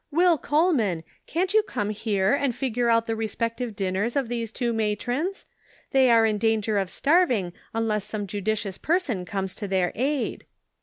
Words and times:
Will 0.09 0.39
Cole 0.39 0.73
man, 0.73 1.03
can't 1.27 1.53
you 1.53 1.61
come 1.61 1.91
here 1.91 2.33
and 2.33 2.55
figure 2.55 2.89
out 2.89 3.05
the 3.05 3.15
respective 3.15 3.75
dinners 3.75 4.15
of 4.15 4.29
these 4.29 4.51
two 4.51 4.73
matrons? 4.73 5.45
They 5.91 6.09
are 6.09 6.25
in 6.25 6.39
danger 6.39 6.79
of 6.79 6.89
starving 6.89 7.53
unless 7.71 8.03
some 8.03 8.25
judicious 8.25 8.79
person 8.79 9.25
comes 9.25 9.53
to 9.53 9.67
their 9.67 9.91
aid." 9.93 10.47